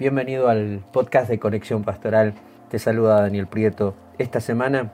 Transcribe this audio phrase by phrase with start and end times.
[0.00, 2.32] Bienvenido al podcast de Conexión Pastoral.
[2.70, 3.94] Te saluda Daniel Prieto.
[4.16, 4.92] Esta semana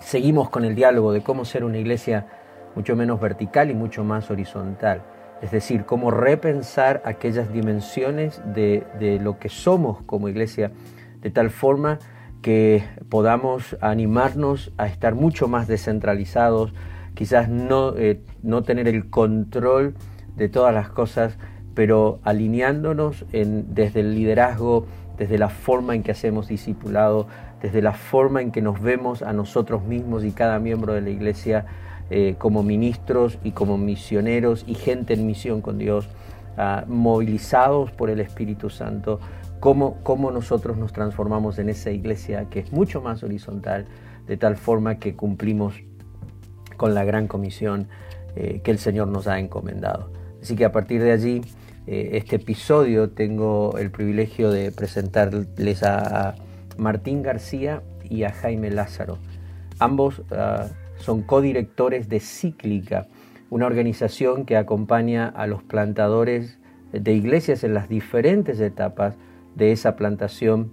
[0.00, 2.28] seguimos con el diálogo de cómo ser una iglesia
[2.74, 5.02] mucho menos vertical y mucho más horizontal.
[5.42, 10.72] Es decir, cómo repensar aquellas dimensiones de, lo que somos como iglesia
[11.20, 11.98] de tal forma
[12.40, 16.72] que podamos animarnos a estar mucho más descentralizados,
[17.12, 19.94] quizás no, eh, no tener el control
[20.36, 21.36] de todas las cosas
[21.74, 24.86] pero alineándonos en, desde el liderazgo,
[25.18, 27.26] desde la forma en que hacemos discipulado,
[27.60, 31.10] desde la forma en que nos vemos a nosotros mismos y cada miembro de la
[31.10, 31.66] iglesia
[32.10, 36.08] eh, como ministros y como misioneros y gente en misión con Dios,
[36.58, 39.20] ah, movilizados por el Espíritu Santo,
[39.60, 43.86] cómo, cómo nosotros nos transformamos en esa iglesia que es mucho más horizontal,
[44.26, 45.74] de tal forma que cumplimos
[46.76, 47.88] con la gran comisión
[48.34, 50.10] eh, que el Señor nos ha encomendado.
[50.42, 51.42] Así que a partir de allí,
[51.86, 56.36] este episodio tengo el privilegio de presentarles a
[56.78, 59.18] Martín García y a Jaime Lázaro.
[59.78, 63.08] Ambos ah, son codirectores de Cíclica,
[63.50, 66.58] una organización que acompaña a los plantadores
[66.92, 69.16] de iglesias en las diferentes etapas
[69.56, 70.72] de esa plantación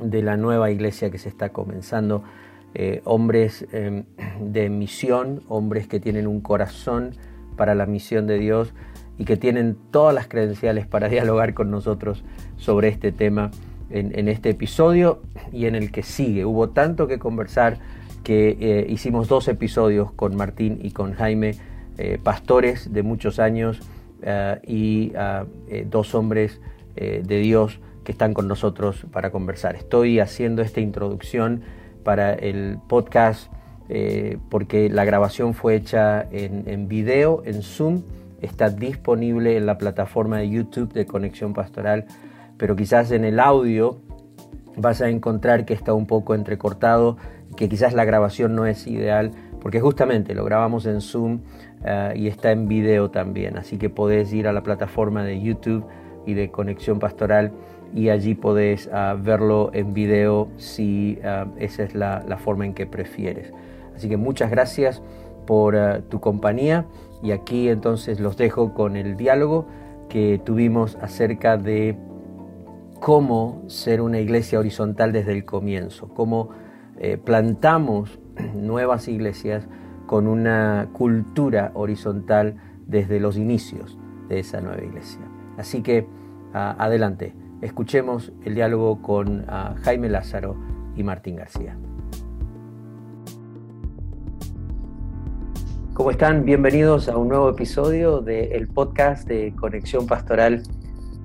[0.00, 2.22] de la nueva iglesia que se está comenzando.
[2.74, 4.04] Eh, hombres em,
[4.40, 7.16] de misión, hombres que tienen un corazón
[7.56, 8.72] para la misión de Dios
[9.20, 12.24] y que tienen todas las credenciales para dialogar con nosotros
[12.56, 13.50] sobre este tema
[13.90, 15.20] en, este episodio
[15.52, 16.44] y en el que sigue.
[16.44, 17.78] Hubo tanto que conversar
[18.22, 21.56] que eh, hicimos dos episodios con Martín y con Jaime,
[21.98, 23.80] eh, pastores de muchos años
[24.22, 25.12] eh, y
[25.86, 26.60] dos hombres
[26.94, 29.74] de Dios que están con nosotros para conversar.
[29.74, 31.62] Estoy haciendo esta introducción
[32.04, 33.52] para el podcast
[34.50, 38.02] porque la grabación fue hecha en, video, en Zoom,
[38.40, 42.06] está disponible en la plataforma de YouTube de Conexión Pastoral,
[42.56, 44.00] pero quizás en el audio
[44.76, 47.16] vas a encontrar que está un poco entrecortado,
[47.56, 51.40] que quizás la grabación no es ideal, porque justamente lo grabamos en Zoom
[51.84, 55.84] eh, y está en video también, así que podés ir a la plataforma de YouTube
[56.26, 57.52] y de Conexión Pastoral
[57.94, 62.86] y allí podés ah, verlo en video si ah, esa es la forma en que
[62.86, 63.52] prefieres.
[64.00, 65.02] Así que muchas gracias
[65.46, 66.86] por eh, tu compañía
[67.22, 69.66] y aquí entonces los dejo con el diálogo
[70.08, 71.96] que tuvimos acerca de
[73.00, 76.50] cómo ser una iglesia horizontal desde el comienzo, cómo
[76.98, 78.18] eh, plantamos
[78.54, 79.66] nuevas iglesias
[80.06, 83.96] con una cultura horizontal desde los inicios
[84.28, 85.20] de esa nueva iglesia.
[85.56, 86.06] Así que
[86.52, 89.46] adelante, escuchemos el diálogo con
[89.82, 90.56] Jaime Lázaro
[90.96, 91.76] y Martín García.
[96.00, 96.46] ¿Cómo están?
[96.46, 100.62] Bienvenidos a un nuevo episodio del podcast de Conexión Pastoral.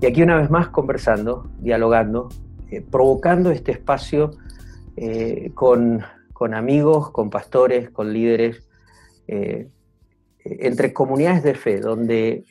[0.02, 2.28] Y aquí una vez más conversando, dialogando,
[2.70, 4.32] eh, provocando este espacio
[4.98, 6.04] eh, con,
[6.54, 8.68] amigos, con pastores, con líderes,
[9.30, 9.70] eh,
[10.44, 12.44] entre comunidades de fe, donde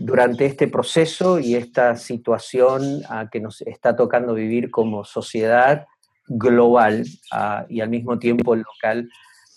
[0.00, 5.84] durante este proceso y esta situación a que nos está tocando vivir como sociedad
[6.26, 7.04] global
[7.68, 9.10] y al mismo tiempo local,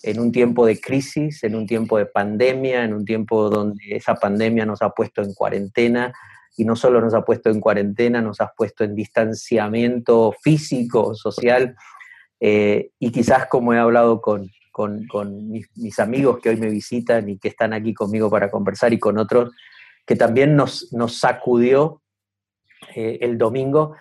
[0.08, 4.16] en un tiempo de crisis, en un tiempo de pandemia, en un tiempo donde esa
[4.16, 6.14] pandemia nos ha puesto en cuarentena
[6.56, 11.76] y no solo nos ha puesto en cuarentena, nos ha puesto en distanciamiento físico, social,
[12.40, 14.50] eh, y quizás como he hablado con,
[15.76, 19.18] mis, amigos que hoy me visitan y que están aquí conmigo para conversar y con
[19.18, 19.52] otros,
[20.06, 22.02] que también nos, nos sacudió
[22.96, 23.96] eh, el domingo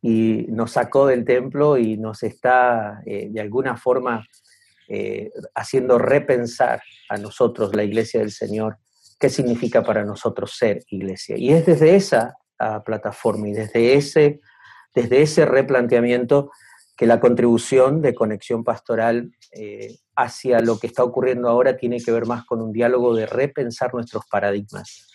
[0.00, 4.24] y nos sacó del templo y nos está eh, de alguna forma
[4.92, 8.78] eh, haciendo repensar a nosotros, la iglesia del Señor,
[9.20, 11.36] qué significa para nosotros ser iglesia.
[11.38, 14.40] Y es desde esa ah, plataforma y desde ese,
[14.92, 16.50] desde ese replanteamiento
[16.96, 22.10] que la contribución de conexión pastoral eh, hacia lo que está ocurriendo ahora tiene que
[22.10, 25.06] ver más con un diálogo de repensar nuestros paradigmas.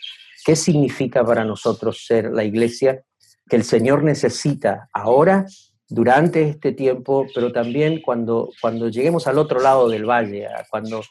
[0.45, 3.03] ¿Qué significa para nosotros ser la iglesia
[3.49, 5.45] que el Señor necesita ahora
[5.87, 11.01] durante este tiempo, pero también cuando, cuando lleguemos al otro lado del valle, cuando,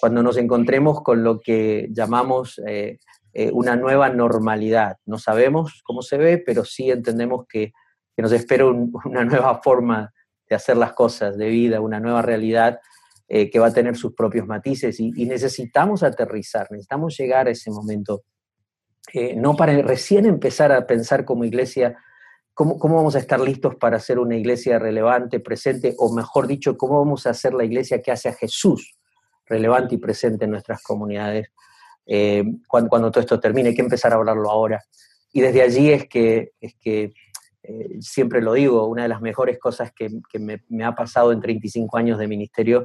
[0.00, 2.98] cuando nos encontremos con lo que llamamos eh,
[3.34, 4.96] eh, una nueva normalidad.
[5.04, 7.72] No sabemos cómo se ve, pero sí entendemos que,
[8.16, 10.12] nos espera una nueva forma
[10.48, 12.78] de hacer las cosas, de vida, una nueva realidad
[13.26, 17.72] eh, que va a tener sus propios matices y, necesitamos aterrizar, necesitamos llegar a ese
[17.72, 18.22] momento,
[19.36, 21.98] no para recién empezar a pensar como iglesia
[22.54, 27.00] ¿Cómo, vamos a estar listos para ser una iglesia relevante, presente, o mejor dicho, cómo
[27.00, 28.96] vamos a ser la iglesia que hace a Jesús
[29.46, 31.48] relevante y presente en nuestras comunidades
[32.06, 33.70] eh, cuando, todo esto termine?
[33.70, 34.80] Hay que empezar a hablarlo ahora.
[35.32, 37.12] y desde allí es que, es que
[37.64, 40.08] eh, siempre lo digo, una de las mejores cosas que,
[40.38, 42.84] me, ha pasado en 35 años de ministerio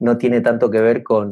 [0.00, 1.30] no tiene tanto que ver con,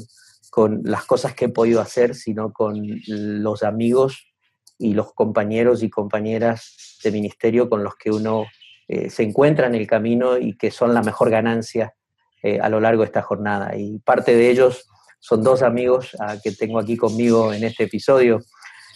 [0.50, 4.31] con las cosas que he podido hacer, sino con los amigos
[4.78, 8.46] y los compañeros y compañeras de ministerio con los que uno
[8.88, 11.94] eh, se encuentra en el camino y que son la mejor ganancia
[12.42, 13.76] eh, a lo largo de esta jornada.
[13.76, 14.88] Y parte de ellos
[15.20, 18.40] son dos amigos ah, que tengo aquí conmigo en este episodio.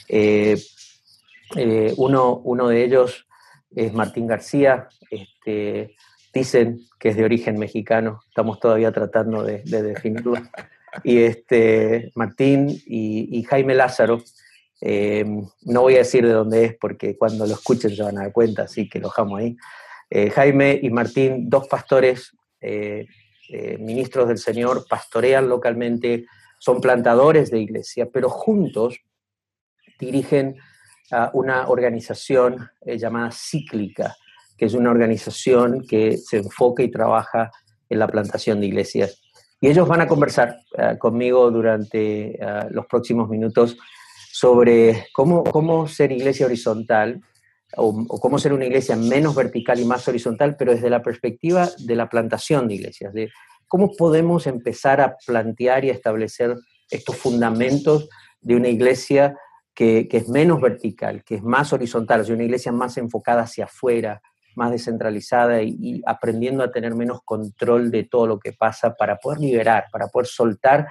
[0.08, 0.60] Eh,
[1.96, 3.26] uno, uno de ellos
[3.74, 5.94] es Martín García, este,
[6.34, 10.34] dicen que es de origen mexicano, estamos todavía tratando de, definirlo.
[11.04, 14.22] Y este, Martín y Jaime Lázaro,
[14.80, 15.24] eh,
[15.62, 18.32] no voy a decir de dónde es porque cuando lo escuchen se van a dar
[18.32, 19.56] cuenta, así que lo dejamos ahí.
[20.10, 23.06] Eh, Jaime y Martín, dos pastores, eh,
[23.78, 26.26] ministros del Señor, pastorean localmente,
[26.58, 28.98] son plantadores de iglesia, pero juntos
[29.98, 30.56] dirigen
[31.34, 34.16] una organización llamada Cíclica,
[34.58, 37.52] que es una organización que se enfoca y trabaja
[37.88, 39.22] en la plantación de iglesias.
[39.60, 40.56] Y ellos van a conversar
[40.98, 42.36] conmigo durante
[42.70, 43.78] los próximos minutos
[44.38, 47.22] sobre cómo, cómo ser iglesia horizontal
[47.74, 51.96] o, cómo ser una iglesia menos vertical y más horizontal, pero desde la perspectiva de
[51.96, 53.30] la plantación de iglesias, de
[53.66, 56.54] cómo podemos empezar a plantear y establecer
[56.90, 58.10] estos fundamentos
[58.42, 59.38] de una iglesia
[59.74, 64.20] que, es menos vertical, que es más horizontal, o una iglesia más enfocada hacia afuera,
[64.54, 69.40] más descentralizada y, aprendiendo a tener menos control de todo lo que pasa para poder
[69.40, 70.88] liberar, para poder soltar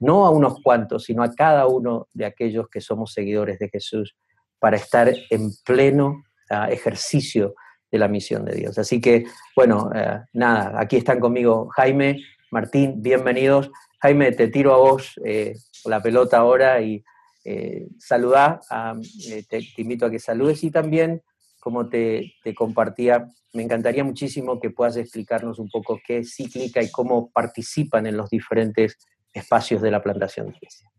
[0.00, 4.16] no a unos cuantos, sino a cada uno de aquellos que somos seguidores de Jesús,
[4.58, 7.54] para estar en pleno ah, ejercicio
[7.90, 8.78] de la misión de Dios.
[8.78, 9.24] Así que,
[9.54, 12.16] bueno, eh, nada, aquí están conmigo Jaime,
[12.50, 13.70] Martín, bienvenidos.
[14.00, 15.54] Jaime, te tiro a vos eh,
[15.84, 17.02] la pelota ahora y
[17.44, 18.60] eh, saludá,
[19.28, 21.20] eh, te, invito a que saludes y también,
[21.60, 26.82] como te, te, compartía, me encantaría muchísimo que puedas explicarnos un poco qué es cíclica
[26.82, 28.98] y cómo participan en los diferentes
[29.34, 30.90] espacios de la plantación de iglesia.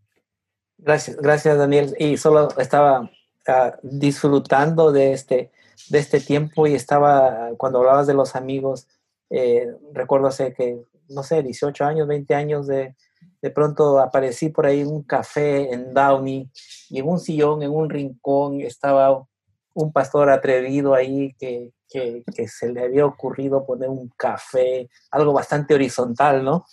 [0.78, 1.96] Gracias, gracias Daniel.
[1.98, 3.10] Y solo estaba
[3.48, 5.52] ah, disfrutando de este,
[5.90, 8.88] de este tiempo y estaba, cuando hablabas de los amigos,
[9.30, 12.96] eh, recuerdo hace que, no sé, 18 años, 20 años de,
[13.42, 16.50] de pronto aparecí por ahí en un café en Downey
[16.90, 19.26] y en un sillón, en un rincón, estaba
[19.74, 25.74] un pastor atrevido ahí que, que, se le había ocurrido poner un café, algo bastante
[25.74, 26.66] horizontal, ¿no?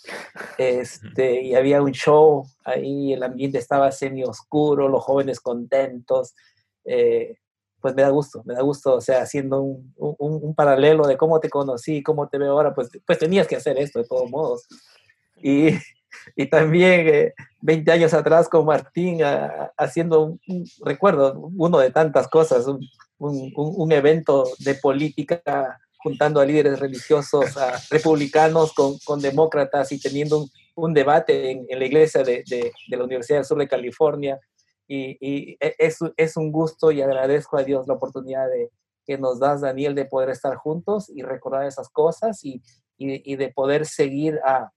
[0.57, 6.33] Este, y había un show ahí, el ambiente estaba semi oscuro, los jóvenes contentos.
[6.85, 7.37] Eh,
[7.79, 11.17] pues me da gusto, me da gusto, o sea, haciendo un, un, un, paralelo de
[11.17, 14.29] cómo te conocí, cómo te veo ahora, pues, pues tenías que hacer esto de todos
[14.29, 14.65] modos.
[15.35, 15.71] Y,
[16.35, 19.19] y también 20 eh, años atrás con Martín
[19.77, 22.87] haciendo, un, recuerdo, uno de tantas cosas, un,
[23.17, 30.45] un, evento de política juntando a líderes religiosos, a republicanos con, con demócratas y teniendo
[30.75, 34.39] un, debate en, en, la iglesia de, de, de, la Universidad del Sur de California.
[34.85, 38.69] Y, y e, es, es, un gusto y agradezco a Dios la oportunidad de,
[39.05, 42.61] que nos das, Daniel, de poder estar juntos y recordar esas cosas y,
[42.97, 44.71] y, y de poder seguir a,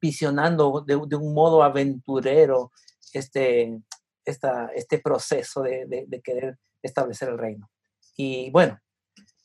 [0.00, 2.72] visionando de, un modo aventurero
[3.12, 3.80] este,
[4.24, 7.70] esta, este proceso de, de, querer establecer el reino.
[8.16, 8.78] Y bueno,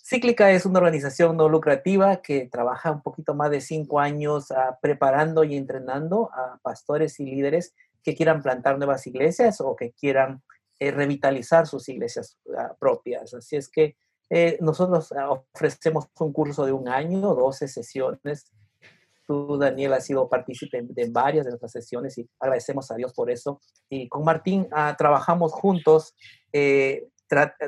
[0.06, 4.76] Cíclica es una organización no lucrativa que trabaja un poquito más de cinco años uh,
[4.82, 10.44] preparando y entrenando a pastores y líderes que quieran plantar nuevas iglesias o que quieran
[10.80, 13.34] eh, revitalizar sus iglesias uh, propias.
[13.34, 13.96] Así es que
[14.30, 15.14] eh, nosotros
[15.54, 18.52] ofrecemos un curso de un año, 12 sesiones.
[19.26, 23.32] Tú, Daniel, has sido partícipe de varias de nuestras sesiones y agradecemos a Dios por
[23.32, 23.62] eso.
[23.90, 26.16] Y con Martín uh, trabajamos juntos
[26.52, 27.08] eh,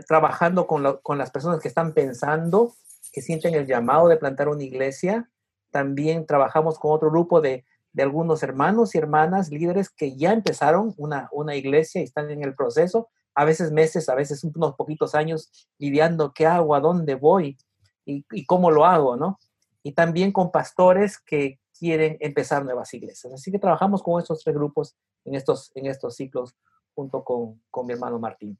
[0.08, 2.74] trabajando con, con, las personas que están pensando,
[3.12, 5.30] que sienten el llamado de plantar una iglesia.
[5.72, 10.94] También trabajamos con otro grupo de, de algunos hermanos y hermanas, líderes que ya empezaron
[10.98, 15.16] una, una iglesia y están en el proceso, a veces meses, a veces unos poquitos
[15.16, 17.58] años, lidiando qué hago, a dónde voy
[18.06, 19.40] y, y cómo lo hago, ¿no?
[19.86, 23.32] Y también con pastores que quieren empezar nuevas iglesias.
[23.32, 26.56] Así que trabajamos con estos tres grupos en estos, en estos ciclos
[26.96, 28.58] junto con, con mi hermano Martín.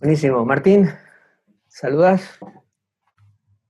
[0.00, 0.42] Buenísimo.
[0.46, 0.90] Martín,
[1.66, 2.38] saludas.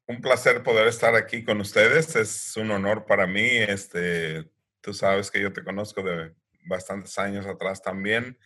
[0.07, 2.15] Un placer poder estar aquí con ustedes.
[2.15, 3.49] Es un honor para mí.
[3.49, 4.49] Este,
[4.81, 6.33] tú sabes que yo te conozco de
[6.65, 8.39] bastantes años atrás también.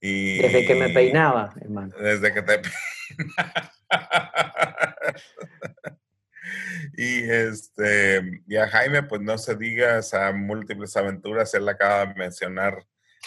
[0.00, 1.94] Y desde que me peinaba, hermano.
[1.98, 2.62] Desde que te
[6.96, 12.14] y este, y a Jaime, pues no se diga, a múltiples aventuras, él acaba de
[12.14, 12.84] mencionar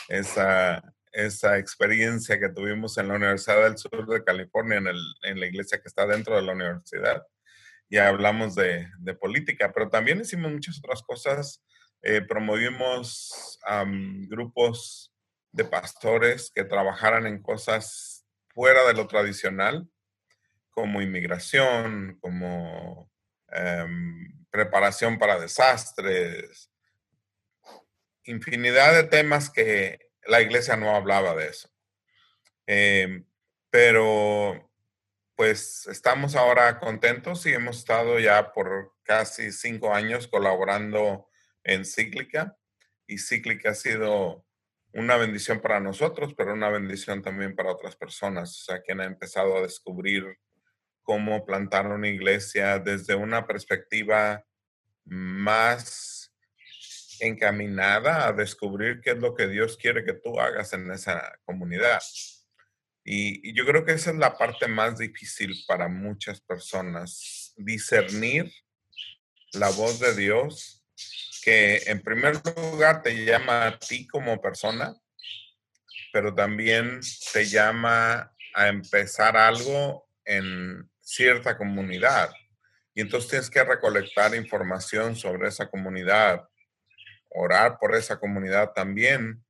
[0.07, 5.39] esa, esa experiencia que tuvimos en la Universidad del Sur de California, en, el, en
[5.39, 7.23] la iglesia que está dentro de la universidad.
[7.89, 11.63] Y hablamos de, de política, pero también hicimos muchas otras cosas.
[12.03, 13.59] Eh, promovimos
[14.27, 15.13] grupos
[15.51, 19.87] de pastores que trabajaran en cosas fuera de lo tradicional,
[20.77, 23.11] como inmigración, como
[23.47, 26.71] em, preparación para desastres,
[28.25, 31.67] infinidad de temas que la iglesia no hablaba de eso.
[32.67, 33.25] Em,
[33.71, 34.71] pero
[35.35, 41.27] pues estamos ahora contentos y hemos estado ya por casi cinco años colaborando
[41.63, 42.55] en Cíclica
[43.07, 44.45] y Cíclica ha sido
[44.93, 49.05] una bendición para nosotros, pero una bendición también para otras personas, o sea, quien ha
[49.05, 50.37] empezado a descubrir
[51.07, 54.43] cómo plantar una iglesia desde una perspectiva
[55.05, 56.33] más
[57.21, 62.01] encaminada a descubrir qué es lo que Dios quiere que tú hagas en esa comunidad.
[63.05, 68.51] Y, yo creo que esa es la parte más difícil para muchas personas, discernir
[69.53, 70.83] la voz de Dios,
[71.41, 74.93] que en primer lugar te llama a ti como persona,
[76.11, 76.99] pero también
[77.31, 82.33] te llama a empezar algo en cierta comunidad.
[82.93, 86.49] Y entonces tienes que recolectar información sobre esa comunidad,
[87.29, 89.45] orar por esa comunidad también,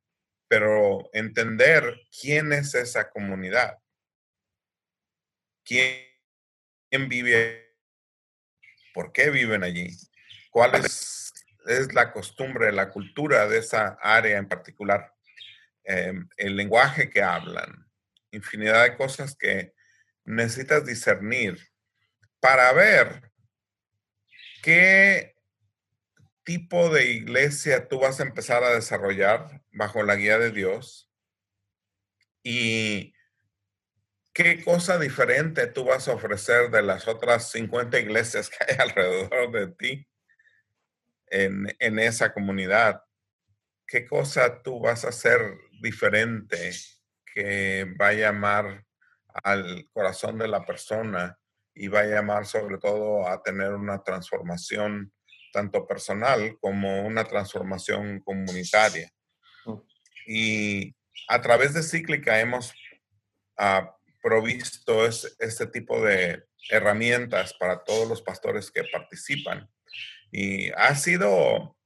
[0.46, 3.76] pero entender quién es esa comunidad,
[5.64, 5.98] quién,
[7.08, 7.74] vive,
[8.94, 9.90] por qué viven allí,
[10.50, 11.32] cuál es,
[11.92, 15.12] la costumbre, la cultura de esa área en particular,
[15.84, 17.84] em, el lenguaje que hablan,
[18.30, 19.74] infinidad de cosas que
[20.28, 21.58] necesitas discernir
[22.38, 23.32] para ver
[24.62, 25.34] qué
[26.44, 31.10] tipo de iglesia tú vas a empezar a desarrollar bajo la guía de Dios
[32.42, 33.14] y
[34.34, 39.50] qué cosa diferente tú vas a ofrecer de las otras 50 iglesias que hay alrededor
[39.50, 40.08] de ti
[41.26, 43.02] en, en esa comunidad.
[43.86, 45.40] ¿Qué cosa tú vas a hacer
[45.80, 46.72] diferente
[47.34, 48.87] que va a llamar
[49.44, 51.38] al corazón de la persona
[51.74, 55.12] y va a llamar sobre todo a tener una transformación
[55.52, 59.10] tanto personal como una transformación comunitaria.
[60.26, 60.94] Y
[61.28, 62.74] a través de Cíclica hemos
[63.56, 69.68] ah, provisto este tipo de herramientas para todos los pastores que participan.
[70.30, 71.77] Y ha sido,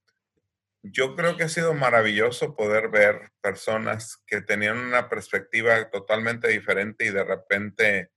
[0.83, 7.05] yo creo que ha sido maravilloso poder ver personas que tenían una perspectiva totalmente diferente
[7.05, 8.11] y de repente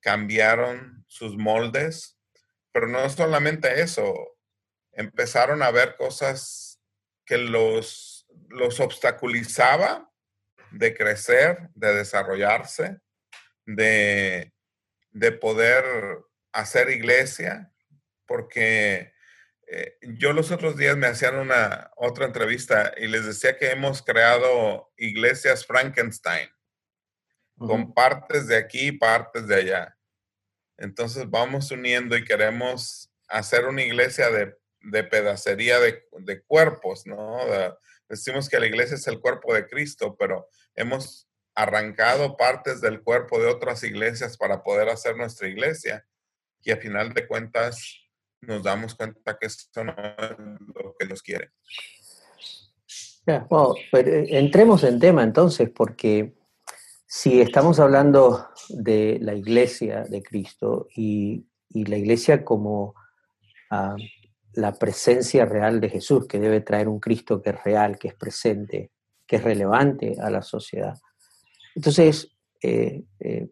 [0.00, 2.18] cambiaron sus moldes.
[2.72, 4.14] Pero no solamente eso,
[4.92, 6.80] empezaron a ver cosas
[7.24, 10.10] que los, los obstaculizaba
[10.70, 12.98] de crecer, de desarrollarse,
[13.64, 14.52] de,
[15.10, 15.84] de poder
[16.52, 17.72] hacer iglesia,
[18.26, 19.12] porque
[19.72, 24.02] eh, yo los otros días me hacían una otra entrevista y les decía que hemos
[24.02, 26.48] creado iglesias Frankenstein,
[27.56, 29.96] con partes de aquí y partes de allá.
[30.76, 37.38] Entonces vamos uniendo y queremos hacer una iglesia de, pedacería de, cuerpos, ¿no?
[38.08, 43.38] decimos que la iglesia es el cuerpo de Cristo, pero hemos arrancado partes del cuerpo
[43.38, 46.04] de otras iglesias para poder hacer nuestra iglesia
[46.60, 48.09] y a final de cuentas
[48.42, 50.38] nos damos cuenta que eso no es
[50.74, 51.50] lo que Dios quiere.
[53.92, 56.34] eh, entremos en tema entonces, porque
[57.06, 62.94] si estamos hablando de la iglesia de Cristo y, la iglesia como
[63.70, 63.94] ah,
[64.54, 68.14] la presencia real de Jesús, que debe traer un Cristo que es real, que es
[68.14, 68.90] presente,
[69.26, 70.98] que es relevante a la sociedad.
[71.74, 73.48] Entonces, eh, eh,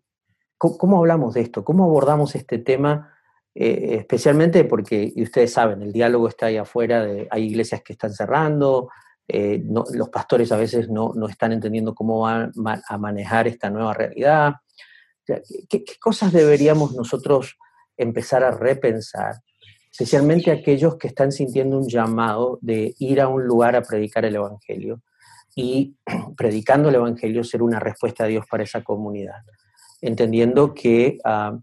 [0.56, 1.64] ¿cómo, hablamos de esto?
[1.64, 3.17] ¿Cómo abordamos este tema?
[3.60, 8.12] Eh, especialmente porque, ustedes saben, el diálogo está ahí afuera, de, hay iglesias que están
[8.12, 8.88] cerrando,
[9.26, 12.52] eh, los pastores a veces no, están entendiendo cómo van
[12.88, 14.54] a manejar esta nueva realidad.
[15.68, 17.58] ¿qué, cosas deberíamos nosotros
[17.96, 19.42] empezar a repensar?
[19.90, 24.36] Especialmente aquellos que están sintiendo un llamado de ir a un lugar a predicar el
[24.36, 25.02] Evangelio
[25.56, 25.96] y
[26.36, 29.42] predicando el Evangelio ser una respuesta a Dios para esa comunidad.
[30.00, 31.58] Entendiendo que ah,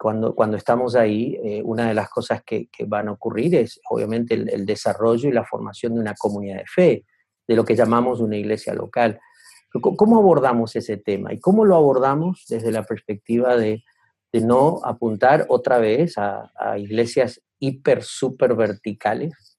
[0.00, 4.32] cuando, cuando estamos ahí, eh, una de las cosas que, van a ocurrir es obviamente
[4.32, 7.04] el, desarrollo y la formación de una comunidad de fe
[7.46, 9.20] de lo que llamamos una iglesia local.
[9.70, 11.34] ¿Cómo abordamos ese tema?
[11.34, 13.84] ¿Y cómo lo abordamos desde la perspectiva de,
[14.32, 19.58] no apuntar otra vez a, iglesias hiper, super verticales,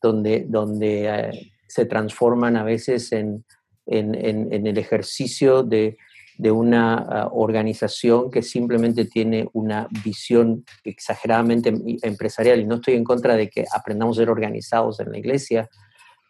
[0.00, 3.44] donde, donde eh, se transforman a veces en,
[3.86, 5.96] en, el ejercicio de,
[6.38, 11.72] una ah, organización que simplemente tiene una visión exageradamente
[12.02, 12.60] empresarial.
[12.60, 15.68] Y no estoy en contra de que aprendamos a ser organizados en la iglesia.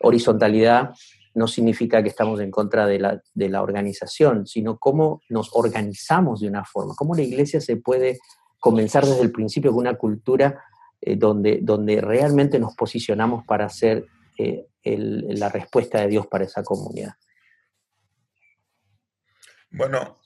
[0.00, 0.90] Horizontalidad
[1.34, 6.40] no significa que estamos en contra de la, de la organización, sino cómo nos organizamos
[6.40, 8.18] de una forma, cómo la iglesia se puede
[8.60, 10.64] comenzar desde el principio con una cultura
[11.00, 14.06] eh, donde, donde realmente nos posicionamos para ser
[14.38, 17.14] eh, la respuesta de Dios para esa comunidad.
[19.76, 20.20] Bueno,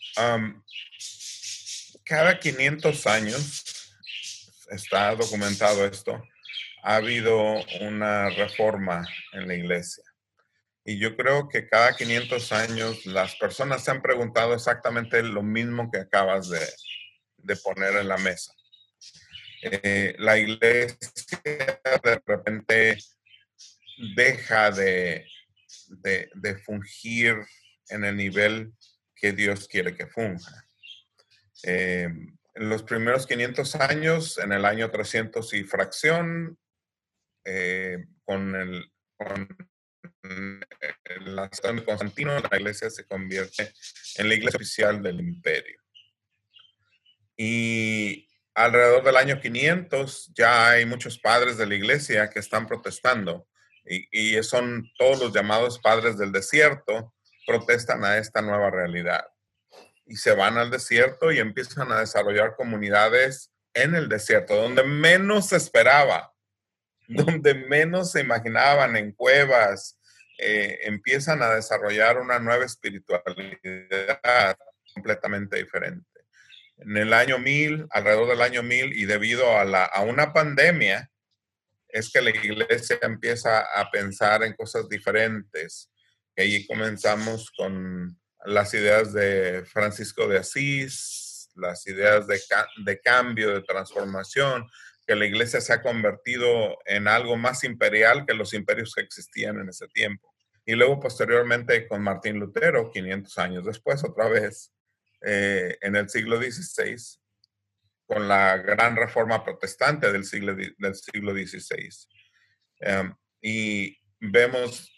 [2.04, 3.94] cada 500 años,
[4.70, 6.22] está documentado esto,
[6.82, 10.04] ha habido una reforma en la iglesia.
[10.84, 15.90] Y yo creo que cada 500 años las personas se han preguntado exactamente lo mismo
[15.90, 18.52] que acabas de, poner en la mesa.
[19.62, 20.98] Eh, la iglesia
[22.04, 22.98] de repente
[24.14, 25.26] deja de,
[25.88, 27.38] de fungir
[27.88, 28.74] en el nivel
[29.20, 30.64] que Dios quiere que funja.
[31.64, 32.08] Eh,
[32.54, 36.58] en los primeros 500 años, en el año 300 y fracción,
[37.44, 39.48] eh, con, el, con
[41.20, 43.72] la de Constantino, la iglesia se convierte
[44.16, 45.80] en la iglesia oficial del imperio.
[47.36, 53.46] Y alrededor del año 500 ya hay muchos padres de la iglesia que están protestando
[53.84, 57.14] y, y son todos los llamados padres del desierto,
[57.48, 59.26] protestan a esta nueva realidad
[60.04, 65.48] y se van al desierto y empiezan a desarrollar comunidades en el desierto, donde menos
[65.48, 66.34] se esperaba,
[67.08, 69.98] donde menos se imaginaban, en cuevas,
[70.38, 74.56] eh, empiezan a desarrollar una nueva espiritualidad
[74.92, 76.06] completamente diferente.
[76.76, 81.10] En el año 1000, alrededor del año 1000, y debido a, la, a una pandemia,
[81.88, 85.90] es que la iglesia empieza a pensar en cosas diferentes
[86.38, 92.40] Allí comenzamos con las ideas de Francisco de Asís, las ideas de,
[92.84, 94.68] de cambio, de transformación,
[95.04, 99.58] que la iglesia se ha convertido en algo más imperial que los imperios que existían
[99.58, 100.32] en ese tiempo.
[100.64, 104.72] Y luego posteriormente con Martín Lutero, 500 años después, otra vez,
[105.22, 106.96] eh, en el siglo XVI,
[108.06, 111.88] con la gran reforma protestante del siglo, del siglo XVI.
[112.80, 114.97] Em, y vemos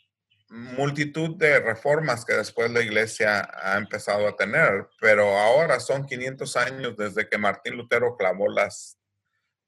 [0.50, 6.56] multitud de reformas que después la iglesia ha empezado a tener, pero ahora son 500
[6.56, 8.98] años desde que Martín Lutero clavó las,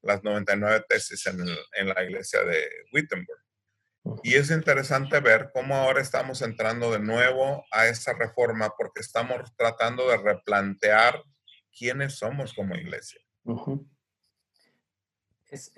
[0.02, 3.38] las 99 tesis en, en la iglesia de Wittenberg.
[4.24, 9.54] Y es interesante ver cómo ahora estamos entrando de nuevo a esa reforma porque estamos
[9.56, 11.22] tratando de replantear
[11.78, 13.20] quiénes somos como iglesia.
[15.48, 15.72] es,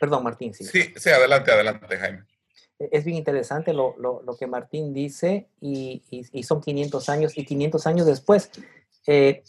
[0.00, 0.52] Perdón, Martín.
[0.52, 0.64] Sí.
[0.64, 2.33] sí, sí, adelante, adelante, Jaime
[2.78, 6.02] es bien interesante lo, que Martín dice y,
[6.42, 8.50] son 500 años y 500 años después.
[9.06, 9.42] Eh,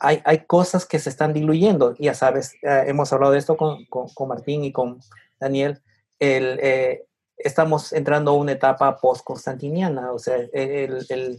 [0.00, 1.94] hay, cosas que se están diluyendo.
[1.98, 3.86] Ya sabes, eh, hemos hablado de esto con,
[4.26, 5.00] Martín y con
[5.38, 5.82] Daniel.
[6.18, 7.04] Eh,
[7.36, 11.38] estamos entrando a una etapa post-constantiniana, o sea, el,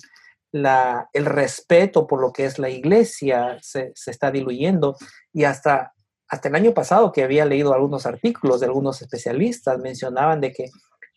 [0.52, 4.96] el, respeto por lo que es la iglesia se, se, está diluyendo
[5.34, 5.94] y hasta,
[6.30, 10.70] hasta el año pasado que había leído algunos artículos de algunos especialistas mencionaban de que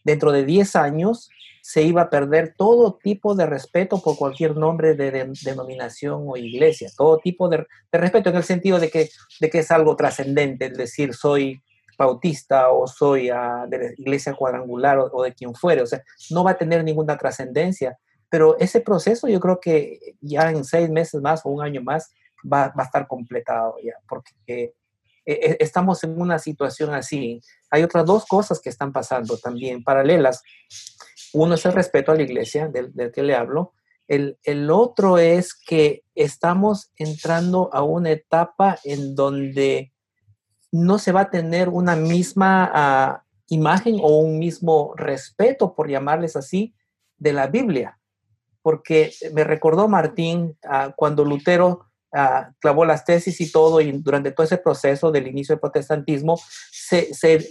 [0.04, 1.30] dentro de 10 años
[1.62, 6.90] se iba a perder todo tipo de respeto por cualquier nombre de, denominación o iglesia,
[6.96, 9.08] todo tipo de, respeto en el sentido de que,
[9.40, 11.62] de que es algo trascendente, es decir, soy
[11.96, 16.42] bautista o soy ah, de la iglesia cuadrangular o, de quien fuere, o sea, no
[16.42, 17.96] va a tener ninguna trascendencia,
[18.28, 22.10] pero ese proceso yo creo que ya en seis meses más o un año más
[22.44, 24.74] va, va a estar completado ya, porque
[25.24, 27.40] e, e, estamos en una situación así.
[27.70, 30.42] Hay otras dos cosas que están pasando también paralelas.
[31.32, 33.74] Uno es el respeto a la iglesia, del, que le hablo.
[34.08, 34.36] El,
[34.70, 39.92] otro es que estamos entrando a una etapa en donde
[40.70, 46.36] no se va a tener una misma ah, imagen o un mismo respeto, por llamarles
[46.36, 46.74] así,
[47.16, 47.98] de la Biblia.
[48.60, 54.32] Porque me recordó Martín ah, cuando Lutero Ah, clavó las tesis y todo, y durante
[54.32, 56.38] todo ese proceso del inicio del protestantismo,
[56.70, 57.50] se, se,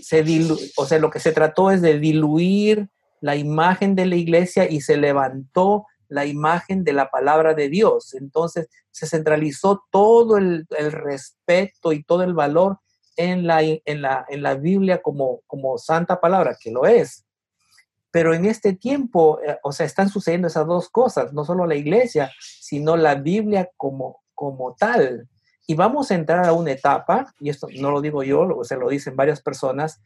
[0.77, 2.89] o sea, lo que se trató es de diluir
[3.21, 8.13] la imagen de la iglesia y se levantó la imagen de la palabra de Dios.
[8.13, 12.79] Entonces se centralizó todo el, el respeto y todo el valor
[13.15, 17.25] en la, en la, en la Biblia como, como santa palabra, que lo es.
[18.11, 21.75] Pero en este tiempo, eh, o sea, están sucediendo esas dos cosas, no solo la
[21.75, 25.29] iglesia, sino la Biblia como, como tal.
[25.67, 28.89] Y vamos a entrar a una etapa, y esto no lo digo yo, se lo
[28.89, 30.01] dicen varias personas,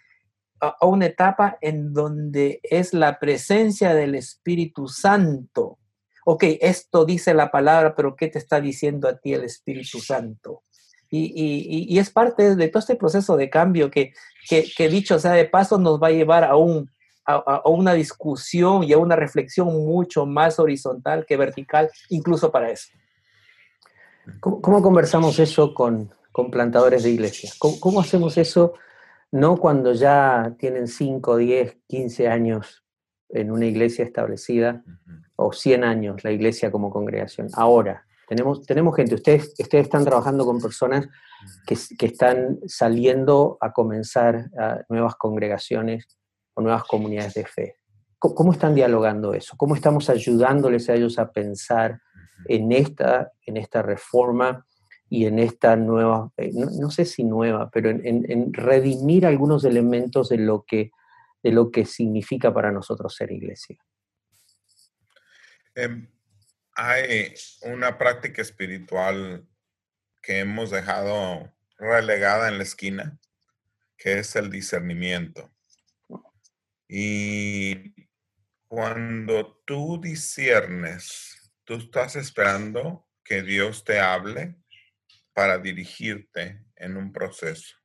[0.60, 5.80] a, una etapa en donde es la presencia del Espíritu Santo.
[6.26, 10.63] Ok, esto dice la palabra, pero ¿qué te está diciendo a ti el Espíritu Santo?
[11.10, 14.12] Y, es parte de todo este proceso de cambio que,
[14.50, 16.91] que, dicho sea de paso, nos va a llevar a, un,
[17.26, 22.89] a, una discusión y a una reflexión mucho más horizontal que vertical, incluso para eso.
[24.39, 27.57] ¿Cómo, conversamos eso con, con, plantadores de iglesias?
[27.57, 28.73] ¿Cómo, ¿Cómo, hacemos eso
[29.31, 32.83] no cuando ya tienen 5, 10, 15 años
[33.29, 34.83] en una iglesia establecida
[35.35, 37.49] o 100 años la iglesia como congregación?
[37.53, 41.07] Ahora, tenemos, tenemos gente, ustedes, ustedes están trabajando con personas
[41.65, 44.49] que, que están saliendo a comenzar
[44.89, 46.07] nuevas congregaciones
[46.55, 47.75] o nuevas comunidades de fe.
[48.17, 49.55] ¿Cómo, están dialogando eso?
[49.57, 52.01] ¿Cómo estamos ayudándoles a ellos a pensar
[52.47, 54.65] en esta, en esta reforma
[55.09, 60.38] y en esta nueva, eh, no, sé si nueva, pero en, redimir algunos elementos de
[60.38, 60.91] lo, que,
[61.43, 63.77] de lo que significa para nosotros ser iglesia?
[65.75, 66.07] Em,
[66.75, 67.33] hay
[67.63, 69.47] una práctica espiritual
[70.21, 73.19] que hemos dejado relegada en la esquina,
[73.97, 75.51] que es el discernimiento.
[76.88, 77.93] Y
[78.67, 84.56] cuando tú disiernes, tú estás esperando que Dios te hable
[85.34, 87.75] para dirigirte en un proceso.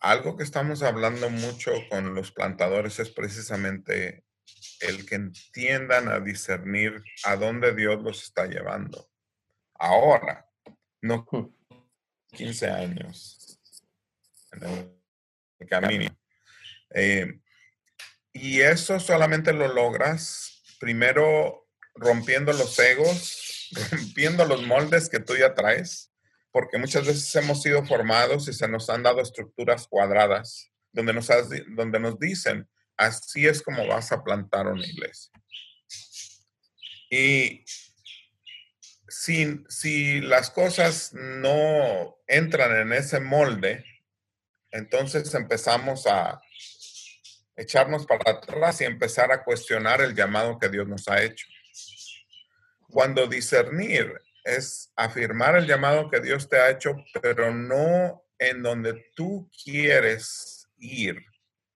[0.00, 4.24] Algo que estamos hablando mucho con los plantadores es precisamente
[4.80, 9.08] el que entiendan a discernir a dónde Dios los está llevando.
[9.74, 10.48] Ahora,
[11.02, 11.26] no
[12.32, 13.58] 15 años
[14.52, 14.98] en
[15.58, 16.16] el camino.
[16.90, 17.40] Eh,
[18.32, 21.65] y eso solamente lo logras primero
[21.96, 26.12] rompiendo los egos, rompiendo los moldes que tú ya traes,
[26.52, 31.28] porque muchas veces hemos sido formados y se nos han dado estructuras cuadradas, donde nos,
[31.68, 35.30] donde nos dicen, así es como vas a plantar una iglesia.
[37.10, 37.64] Y
[39.08, 43.84] si, si las cosas no entran en ese molde,
[44.70, 46.40] entonces empezamos a
[47.56, 51.46] echarnos para atrás y empezar a cuestionar el llamado que Dios nos ha hecho.
[52.96, 59.12] Cuando discernir es afirmar el llamado que Dios te ha hecho, pero no en donde
[59.14, 61.22] tú quieres ir,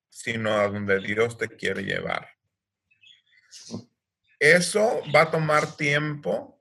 [0.08, 2.26] sino a donde Dios te quiere llevar.
[4.38, 6.58] Eso va a tomar tiempo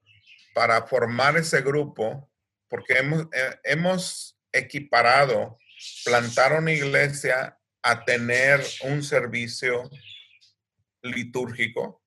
[0.54, 2.30] para formar ese grupo,
[2.67, 5.58] porque hemos, eh, hemos equiparado
[6.04, 9.89] plantar una iglesia a tener un servicio
[11.02, 11.98] litúrgico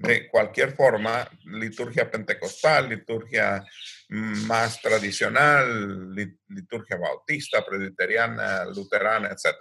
[0.00, 3.62] de cualquier forma, liturgia pentecostal, liturgia
[4.08, 6.14] más tradicional,
[6.48, 9.56] liturgia bautista, presbiteriana, luterana, etc.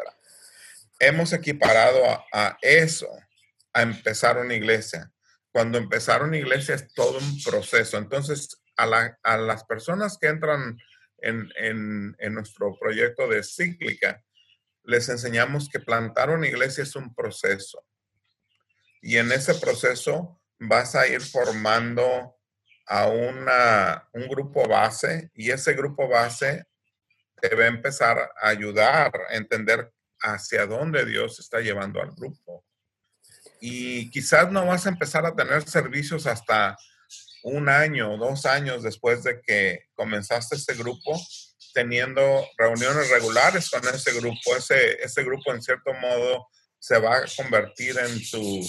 [0.97, 3.09] Hemos equiparado a, eso,
[3.73, 5.11] a empezar una iglesia.
[5.51, 7.97] Cuando empezar una iglesia es todo un proceso.
[7.97, 10.77] Entonces, a, las personas que entran
[11.17, 11.51] en,
[12.17, 14.23] en nuestro proyecto de cíclica,
[14.85, 17.83] les enseñamos que plantar una iglesia es un proceso
[19.01, 22.35] y en ese proceso vas a ir formando
[22.85, 26.65] a una, un grupo base y ese grupo base
[27.39, 32.65] te va a empezar a ayudar a entender hacia dónde Dios está llevando al grupo.
[33.61, 36.77] Y quizás no vas a empezar a tener servicios hasta
[37.43, 41.19] un año, dos años después de que comenzaste ese grupo,
[41.73, 44.55] teniendo reuniones regulares con ese grupo.
[44.57, 46.47] Ese, ese grupo, en cierto modo,
[46.79, 48.61] se va a convertir en tu,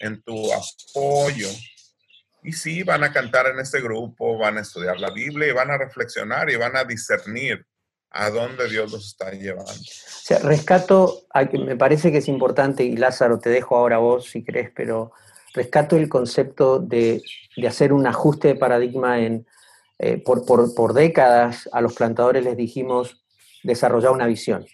[0.00, 1.48] en tu apoyo.
[2.42, 5.70] Y sí, van a cantar en este grupo, van a estudiar la Biblia y van
[5.70, 7.66] a reflexionar y van a discernir
[8.10, 9.72] a dónde Dios los está llevando.
[9.72, 14.44] O sea, rescato, me parece que es importante, y Lázaro, te dejo ahora vos si
[14.44, 15.12] crees, pero
[15.54, 17.22] rescato el concepto de,
[17.56, 19.46] de hacer un ajuste de paradigma en,
[19.98, 23.24] eh, por, por, por décadas a los plantadores les dijimos
[23.62, 24.66] desarrollar una visión.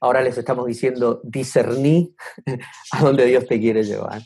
[0.00, 2.14] Ahora les estamos diciendo discerní
[2.90, 4.22] a dónde Dios te quiere llevar.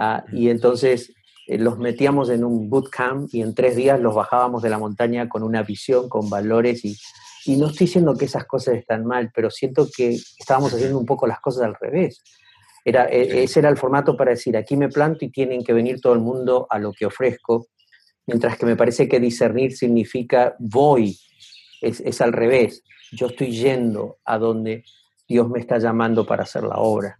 [0.00, 1.12] Ah, y entonces
[1.48, 5.28] eh, los metíamos en un bootcamp y en tres días los bajábamos de la montaña
[5.28, 6.96] con una visión, con valores y,
[7.46, 11.04] y no estoy diciendo que esas cosas están mal, pero siento que estábamos haciendo un
[11.04, 12.22] poco las cosas al revés.
[12.84, 16.00] Era, e, ese era el formato para decir, aquí me planto y tienen que venir
[16.00, 17.66] todo el mundo a lo que ofrezco,
[18.24, 21.18] mientras que me parece que discernir significa voy,
[21.80, 24.84] es, es al revés, yo estoy yendo a donde
[25.26, 27.18] Dios me está llamando para hacer la obra.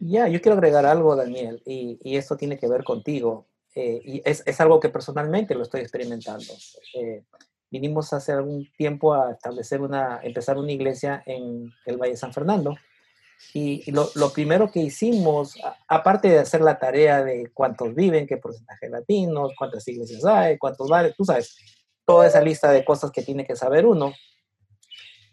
[0.00, 3.46] Ya, yo quiero agregar algo, Daniel, y, y esto tiene que ver contigo.
[3.76, 6.54] Eh, y es, es, algo que personalmente lo estoy experimentando.
[6.94, 7.24] Eh,
[7.70, 12.32] vinimos hace algún tiempo a establecer una, empezar una iglesia en el Valle de San
[12.32, 12.74] Fernando.
[13.52, 18.38] Y, lo, lo, primero que hicimos, aparte de hacer la tarea de cuántos viven, qué
[18.38, 21.54] porcentaje de latinos, cuántas iglesias hay, cuántos bares, tú sabes,
[22.06, 24.14] toda esa lista de cosas que tiene que saber uno,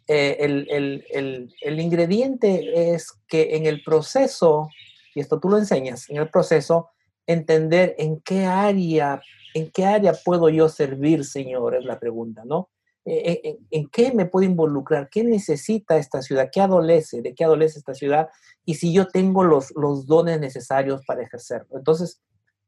[0.08, 4.70] eh, el, el, el, el, ingrediente es que en el proceso,
[5.16, 6.90] y esto tú lo enseñas, en el proceso,
[7.26, 9.22] entender en qué área,
[9.54, 12.70] en qué área puedo yo servir, Señor, es la pregunta, ¿no?
[13.06, 15.10] Eh, eh, ¿En, qué me puedo involucrar?
[15.10, 16.50] ¿Qué necesita esta ciudad?
[16.52, 17.22] ¿Qué adolece?
[17.22, 18.30] ¿De qué adolece esta ciudad?
[18.66, 21.78] Y si yo tengo los, los dones necesarios para ejercerlo.
[21.78, 22.22] Entonces,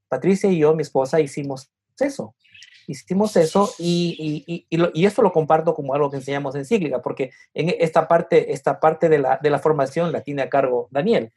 [0.09, 2.35] Patricia y yo, mi esposa, hicimos eso
[2.87, 7.31] hicimos eso y, y, y, esto lo comparto como algo que enseñamos en Cíclica, porque
[7.53, 11.31] en esta parte, esta parte de, la, de la formación la tiene a cargo Daniel,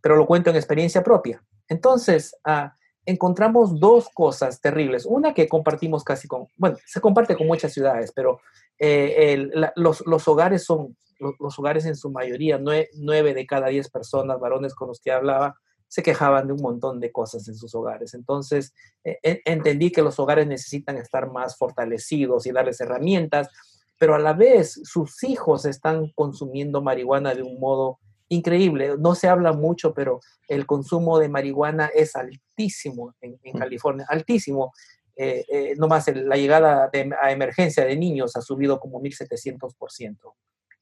[0.00, 1.42] pero lo cuento en experiencia propia.
[1.68, 2.74] Entonces, ah,
[3.06, 5.06] encontramos dos cosas terribles.
[5.06, 8.40] Una que compartimos casi con, bueno, se comparte con muchas ciudades, pero
[8.78, 13.68] eh, los, los, hogares son, los, los, hogares en su mayoría, nueve, nueve de cada
[13.68, 15.56] diez personas, varones con los que hablaba,
[15.94, 18.14] se quejaban de un montón de cosas en sus hogares.
[18.14, 23.48] Entonces, e, entendí que los hogares necesitan estar más fortalecidos y darles herramientas,
[23.96, 28.96] pero a la vez sus hijos están consumiendo marihuana de un modo increíble.
[28.98, 33.56] No se habla mucho, pero el consumo de marihuana es altísimo en, mm.
[33.56, 34.72] California, altísimo.
[35.14, 36.90] Eh, eh, no más la llegada
[37.22, 40.34] a emergencia de niños ha subido como 1.700%.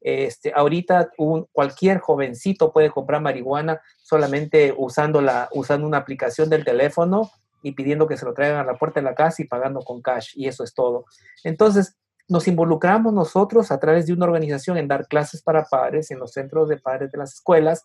[0.04, 1.10] Este, ahorita
[1.52, 7.30] cualquier jovencito puede comprar marihuana solamente usando, la, usando una aplicación del teléfono
[7.62, 10.02] y pidiendo que se lo traigan a la puerta de la casa y pagando con
[10.02, 11.04] cash, y eso es todo.
[11.44, 11.96] Entonces,
[12.28, 16.32] nos involucramos nosotros a través de una organización en dar clases para padres en los
[16.32, 17.84] centros de padres de las escuelas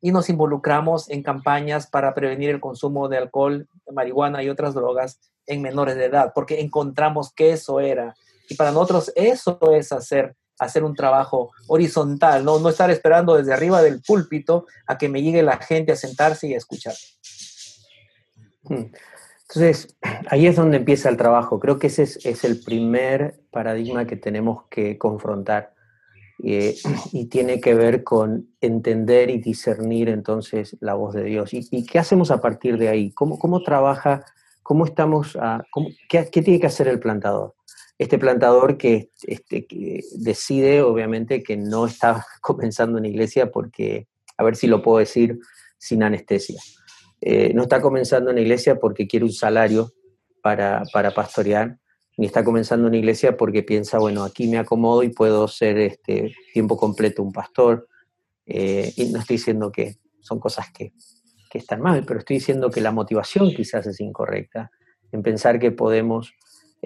[0.00, 5.18] y nos involucramos en campañas para prevenir el consumo de alcohol, marihuana y otras drogas
[5.46, 8.14] en menores de edad, porque encontramos que eso era.
[8.50, 12.58] Y para nosotros eso es hacer hacer un trabajo horizontal, ¿no?
[12.58, 16.48] no estar esperando desde arriba del púlpito a que me llegue la gente a sentarse
[16.48, 16.94] y a escuchar.
[18.62, 18.86] Hmm.
[19.48, 19.96] Entonces,
[20.30, 21.60] ahí es donde empieza el trabajo.
[21.60, 25.74] Creo que ese es, el primer paradigma que tenemos que confrontar
[26.42, 26.74] eh,
[27.12, 31.50] y tiene que ver con entender y discernir entonces la voz de Dios.
[31.52, 33.12] ¿Y, qué hacemos a partir de ahí?
[33.12, 34.24] ¿Cómo, cómo trabaja?
[34.62, 35.38] ¿Cómo estamos?
[36.08, 37.54] Qué, qué, tiene que hacer el plantador?
[37.98, 44.44] Este plantador que, este, que decide, obviamente, que no está comenzando una iglesia porque, a
[44.44, 45.38] ver si lo puedo decir
[45.78, 46.60] sin anestesia,
[47.20, 49.92] eh, no está comenzando una iglesia porque quiere un salario
[50.42, 51.78] para, para, pastorear,
[52.16, 56.34] ni está comenzando una iglesia porque piensa, bueno, aquí me acomodo y puedo ser este,
[56.52, 57.88] tiempo completo un pastor.
[58.46, 60.92] Eh, y no estoy diciendo que son cosas que,
[61.50, 64.70] que están mal, pero estoy diciendo que la motivación quizás es incorrecta
[65.12, 66.34] en pensar que podemos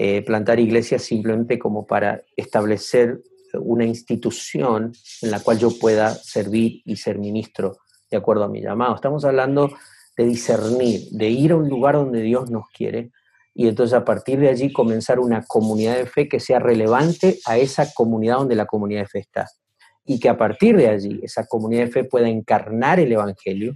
[0.00, 3.20] eh, plantar iglesias simplemente como para establecer
[3.54, 8.62] una institución en la cual yo pueda servir y ser ministro de acuerdo a mi
[8.62, 8.94] llamado.
[8.94, 9.72] Estamos hablando
[10.16, 13.10] de discernir, de ir a un lugar donde Dios nos quiere
[13.52, 17.58] y entonces a partir de allí comenzar una comunidad de fe que sea relevante a
[17.58, 19.48] esa comunidad donde la comunidad de fe está.
[20.04, 23.74] Y que a partir de allí esa comunidad de fe pueda encarnar el Evangelio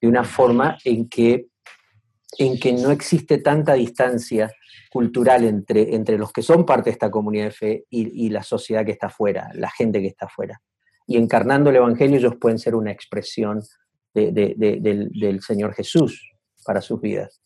[0.00, 1.48] de una forma en que,
[2.38, 4.50] en que no existe tanta distancia
[4.90, 8.84] cultural entre, entre los que son parte de esta comunidad de fe y, la sociedad
[8.84, 10.60] que está afuera, la gente que está afuera.
[11.06, 13.62] Y encarnando el Evangelio ellos pueden ser una expresión
[14.14, 16.30] del, Señor Jesús
[16.64, 17.40] para sus vidas.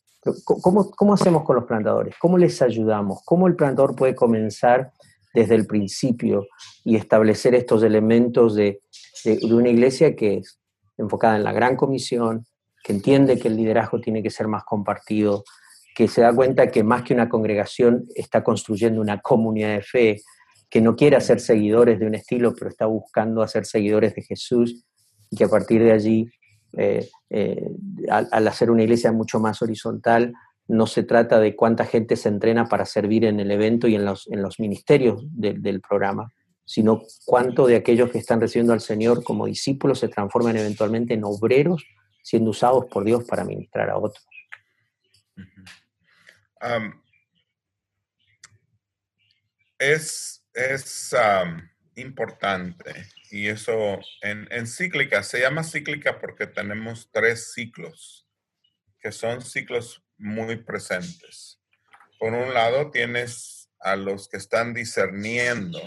[0.44, 2.14] ¿Cómo, ¿Cómo hacemos con los plantadores?
[2.20, 3.22] ¿Cómo les ayudamos?
[3.24, 4.92] ¿Cómo el plantador puede comenzar
[5.34, 6.46] desde el principio
[6.84, 8.80] y establecer estos elementos de,
[9.42, 10.58] una iglesia que es
[10.98, 12.44] enfocada en la gran comisión,
[12.82, 15.44] que entiende que el liderazgo tiene que ser más compartido,
[15.94, 20.22] que se da cuenta que más que una congregación está construyendo una comunidad de fe,
[20.70, 24.84] que no quiere ser seguidores de un estilo, pero está buscando hacer seguidores de Jesús
[25.30, 26.30] y que a partir de allí,
[26.76, 27.68] eh, eh,
[28.08, 30.32] al, hacer una iglesia mucho más horizontal,
[30.68, 34.04] no se trata de cuánta gente se entrena para servir en el evento y en
[34.06, 36.32] los, en los ministerios del programa,
[36.64, 41.24] sino cuánto de aquellos que están recibiendo al Señor como discípulos se transforman eventualmente en
[41.24, 41.84] obreros
[42.22, 44.24] siendo usados por Dios para ministrar a otros
[49.78, 51.14] es es
[51.94, 58.26] importante y eso en, en cíclica, se llama cíclica porque tenemos tres ciclos
[59.00, 61.60] que son ciclos muy presentes.
[62.18, 65.80] Por un lado tienes a los que están discerniendo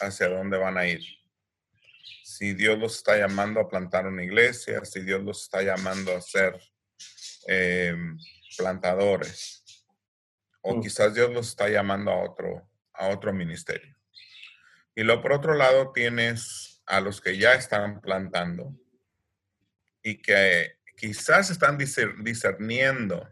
[0.00, 1.02] hacia dónde van a ir.
[2.24, 6.20] Si Dios los está llamando a plantar una iglesia, si Dios los está llamando a
[6.20, 6.60] ser
[7.46, 8.18] em,
[8.58, 9.65] plantadores
[10.66, 10.80] o mm.
[10.82, 13.96] quizás Dios los está llamando a otro, a otro ministerio.
[14.94, 18.74] Y luego por otro lado tienes a los que ya están plantando
[20.02, 23.28] y que quizás están discerniendo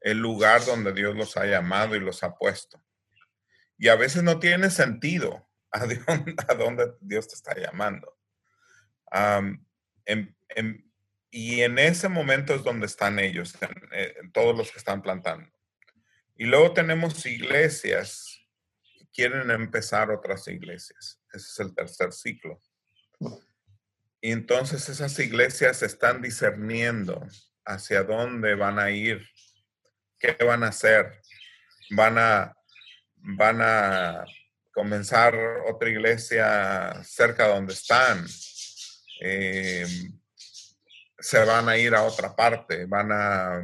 [0.00, 2.82] el lugar donde Dios los ha llamado y los ha puesto.
[3.78, 8.16] Y a veces no tiene sentido a, dónde Dios te está llamando.
[11.30, 13.56] y en ese momento es donde están ellos,
[14.32, 15.51] todos los que están plantando.
[16.42, 18.44] Y luego tenemos iglesias
[18.98, 21.22] que quieren empezar otras iglesias.
[21.32, 22.60] Ese es el tercer ciclo.
[24.20, 27.24] Y entonces esas iglesias están discerniendo
[27.64, 29.24] hacia dónde van a ir,
[30.18, 31.12] qué van a hacer.
[31.90, 32.52] Van a,
[33.18, 34.24] van a
[34.72, 35.36] comenzar
[35.68, 38.26] otra iglesia cerca donde están.
[39.20, 39.86] Eh,
[41.20, 43.62] se van a ir a otra parte, van a,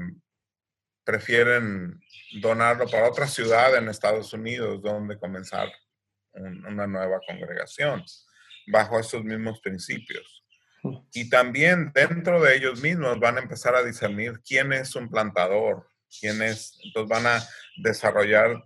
[1.02, 2.00] prefieren
[2.32, 5.70] donarlo para otra ciudad en Estados Unidos donde comenzar
[6.32, 8.04] una nueva congregación
[8.66, 10.44] bajo esos mismos principios.
[11.12, 15.88] Y también dentro de ellos mismos van a empezar a discernir quién es un plantador,
[16.20, 17.42] quién es, entonces van a
[17.76, 18.62] desarrollar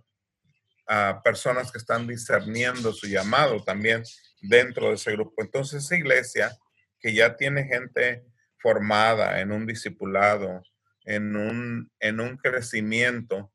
[0.87, 4.03] a personas que están discerniendo su llamado también
[4.41, 5.41] dentro de ese grupo.
[5.41, 6.51] Entonces esa iglesia
[6.99, 8.25] que ya tiene gente
[8.59, 10.61] formada en un discipulado,
[11.05, 13.52] en un, en un crecimiento,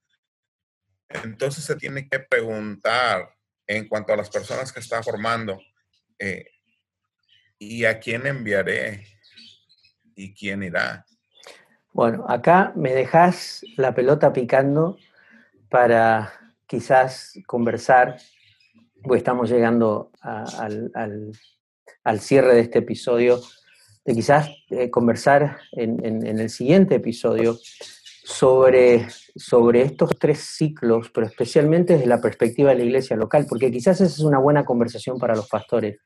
[1.09, 3.35] entonces se tiene que preguntar
[3.67, 5.61] en cuanto a las personas que está formando,
[6.19, 6.47] eh,
[7.59, 9.07] ¿y a quién enviaré?
[10.15, 11.05] ¿Y quién irá?
[11.93, 14.97] Bueno, acá me dejas la pelota picando
[15.69, 16.33] para
[16.67, 18.17] quizás conversar,
[19.03, 21.33] pues estamos llegando al,
[22.21, 23.41] cierre de este episodio,
[24.05, 27.59] de quizás eh, conversar en, el siguiente episodio
[28.29, 33.73] sobre, sobre estos tres ciclos, pero especialmente desde la perspectiva de la iglesia local, porque
[33.73, 35.99] quizás esa es una buena conversación para los pastores.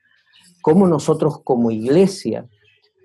[0.61, 2.47] Cómo nosotros como iglesia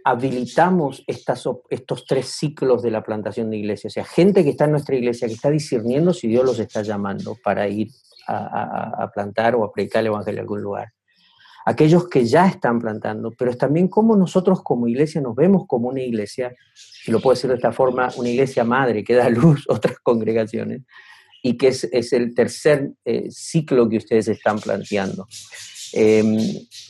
[0.03, 3.87] habilitamos estas, estos tres ciclos de la plantación de iglesia.
[3.87, 6.83] O sea, gente que está en nuestra iglesia, que está discerniendo si Dios los está
[6.83, 7.87] llamando para ir
[8.27, 10.93] a, plantar o a predicar el Evangelio en algún lugar.
[11.69, 15.89] Aquellos que ya están plantando, pero es también cómo nosotros como iglesia nos vemos como
[15.89, 19.65] una iglesia, si lo puedo decir de esta forma, una iglesia madre que da luz
[19.67, 20.83] a otras congregaciones
[21.43, 25.27] y que es, el tercer eh, ciclo que ustedes están planteando.
[25.91, 26.37] Em,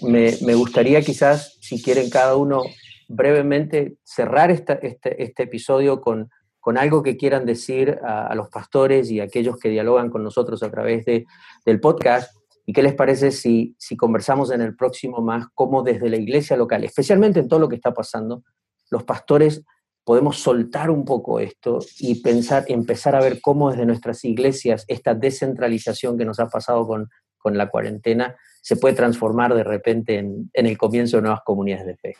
[0.03, 2.61] me, me, gustaría quizás, si quieren cada uno
[3.07, 9.21] brevemente cerrar este, este, episodio con, con, algo que quieran decir a, los pastores y
[9.21, 11.25] a aquellos que dialogan con nosotros a través de,
[11.65, 12.31] del podcast.
[12.69, 16.83] ¿Y qué les parece si, conversamos en el próximo más cómo desde la iglesia local,
[16.83, 18.43] especialmente en todo lo que está pasando,
[18.89, 19.63] los pastores
[20.03, 25.13] podemos soltar un poco esto y pensar, empezar a ver cómo desde nuestras iglesias esta
[25.13, 27.09] descentralización que nos ha pasado con,
[27.49, 31.95] la cuarentena se puede transformar de repente en, en el comienzo de nuevas comunidades de
[31.95, 32.15] fe.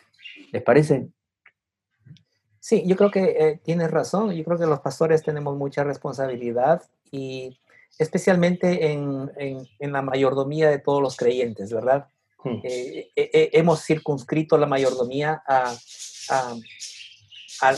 [0.54, 1.10] ¿Les parece?
[2.62, 4.32] Sí, yo creo que eh, tienes razón.
[4.32, 6.82] Yo creo que los pastores tenemos mucha responsabilidad
[7.12, 7.60] y
[7.98, 12.08] especialmente en, en, la mayordomía de todos los creyentes, ¿verdad?
[12.44, 12.60] Hmm.
[12.64, 15.76] Eh, eh, hemos circunscrito la mayordomía a,
[16.30, 16.56] a,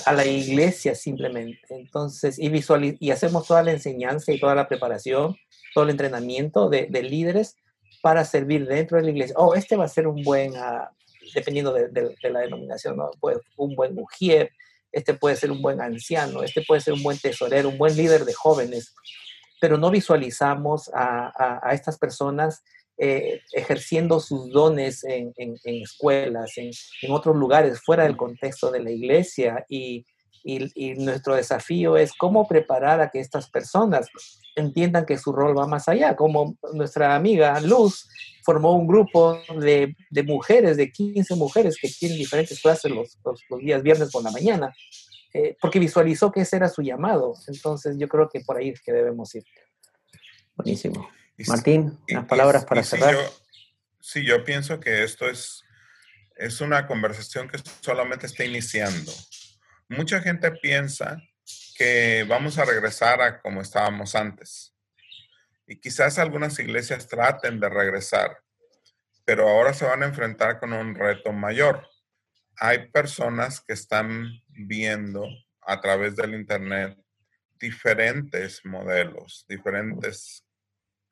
[0.05, 1.61] a, la iglesia simplemente.
[1.69, 2.51] Entonces, y,
[2.99, 5.37] y hacemos toda la enseñanza y toda la preparación,
[5.73, 7.55] todo el entrenamiento de, de líderes
[8.01, 9.35] para servir dentro de la iglesia.
[9.37, 10.87] Oh, este va a ser un buen uh,
[11.33, 13.11] dependiendo de, la denominación, ¿no?
[13.19, 14.51] Puede, un buen mujer,
[14.91, 18.25] este puede ser un buen anciano, este puede ser un buen tesorero, un buen líder
[18.25, 18.93] de jóvenes,
[19.59, 22.63] pero no visualizamos a, estas personas
[22.97, 28.91] eh, ejerciendo sus dones en, escuelas, en, en, otros lugares, fuera del contexto de la
[28.91, 29.65] iglesia.
[29.69, 30.05] Y,
[30.43, 34.07] y, nuestro desafío es cómo preparar a que estas personas
[34.55, 36.15] entiendan que su rol va más allá.
[36.15, 38.07] Como nuestra amiga Luz
[38.43, 43.59] formó un grupo de, de mujeres, de 15 mujeres que tienen diferentes clases los, los,
[43.59, 44.73] días viernes por la mañana,
[45.33, 47.35] eh, porque visualizó que ese era su llamado.
[47.47, 49.43] Entonces yo creo que por ahí es que debemos ir.
[50.55, 51.09] Buenísimo.
[51.47, 53.15] Martín, unas palabras para cerrar.
[53.99, 55.63] sí, yo pienso que esto es,
[56.35, 59.11] es una conversación que solamente está iniciando
[59.89, 61.21] mucha gente piensa
[61.75, 64.75] que vamos a regresar a como estábamos antes.
[65.65, 68.37] Y quizás algunas iglesias traten de regresar,
[69.25, 71.87] pero ahora se van a enfrentar con un reto mayor.
[72.57, 74.29] Hay personas que están
[74.65, 75.27] viendo
[75.61, 76.97] a través del Internet
[77.59, 80.45] diferentes modelos, diferentes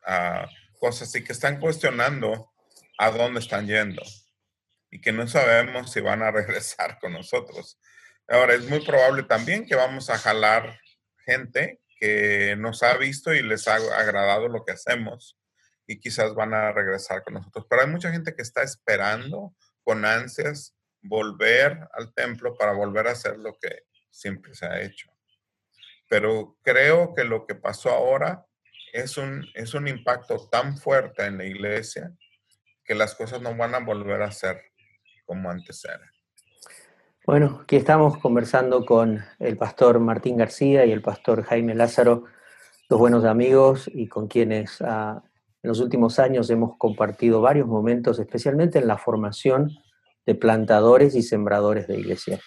[0.05, 0.47] ah,
[0.79, 2.51] cosas y que están cuestionando
[2.97, 4.01] a dónde están yendo
[4.89, 7.79] y que no sabemos si van a regresar con nosotros.
[8.27, 10.79] Ahora, es muy probable también que vamos a jalar
[11.25, 15.37] gente que nos ha visto y les ha agradado lo que hacemos
[15.87, 17.65] y quizás van a regresar con nosotros.
[17.69, 20.76] Pero hay mucha gente que está esperando con ansias
[21.07, 25.09] volver al templo para volver a hacer lo que siempre se ha hecho.
[26.09, 28.45] Pero creo que lo que pasó ahora
[28.93, 32.11] es un, es un impacto tan fuerte en la iglesia
[32.83, 34.61] que las cosas no van a volver a ser
[35.25, 36.09] como antes eran.
[37.25, 42.23] Bueno, aquí estamos conversando con el pastor Martín García y el pastor Jaime Lázaro,
[42.89, 45.21] dos buenos amigos y con quienes ah,
[45.61, 49.77] en los últimos años hemos compartido varios momentos, especialmente en la formación
[50.27, 52.39] de plantadores y sembradores de iglesia.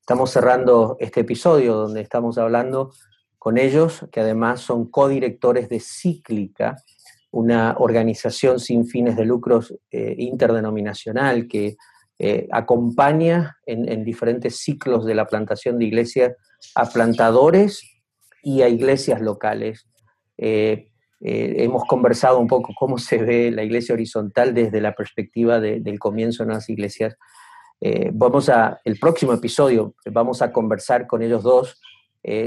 [0.00, 2.92] Estamos cerrando este episodio donde estamos hablando
[3.38, 6.82] con ellos, que además son codirectores de Cíclica,
[7.30, 11.76] una organización sin fines de lucros eh, interdenominacional que
[12.18, 16.34] eh, acompaña en, diferentes ciclos de la plantación de iglesias
[16.74, 17.82] a plantadores
[18.42, 19.86] y a iglesias locales.
[20.38, 20.87] Eh,
[21.20, 25.98] eh, hemos conversado un poco cómo se ve la iglesia horizontal desde la perspectiva del
[25.98, 27.16] comienzo de las iglesias.
[28.12, 31.80] vamos a, el próximo episodio, vamos a conversar con ellos dos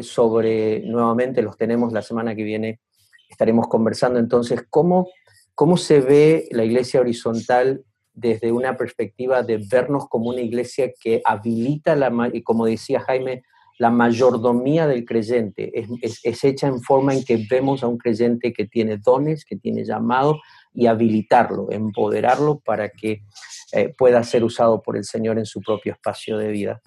[0.01, 2.80] sobre, nuevamente los tenemos la semana que viene,
[3.30, 5.07] estaremos conversando entonces cómo,
[5.55, 11.22] cómo se ve la iglesia horizontal desde una perspectiva de vernos como una iglesia que
[11.24, 12.11] habilita, la,
[12.43, 13.43] como decía Jaime,
[13.82, 15.72] la mayordomía del creyente.
[16.04, 19.84] Es, hecha en forma en que vemos a un creyente que tiene dones, que tiene
[19.84, 20.40] llamado,
[20.72, 23.24] y habilitarlo, empoderarlo para que
[23.74, 26.80] eh, pueda ser usado por el Señor en su propio espacio de vida.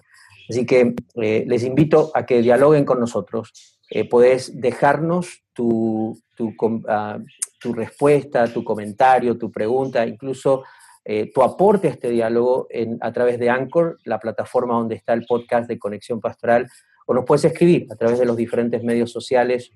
[0.49, 3.51] Así que eh, les invito a que dialoguen con nosotros.
[3.89, 6.55] Eh, podés dejarnos tu, tu,
[6.87, 7.19] ah,
[7.59, 10.63] tu respuesta, tu comentario, tu pregunta, incluso
[11.07, 12.67] eh, tu aporte a este diálogo
[12.99, 16.67] a través de Anchor, la plataforma donde está el podcast de Conexión Pastoral,
[17.05, 19.71] o nos puedes escribir a través de los diferentes medios sociales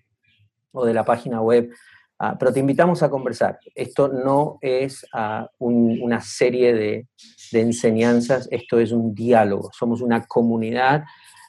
[0.72, 1.70] o de la página web.
[2.18, 3.60] Ah, pero te invitamos a conversar.
[3.76, 7.08] Esto no es ah, una serie de,
[7.54, 9.70] enseñanzas, esto es un diálogo.
[9.72, 11.04] Somos una comunidad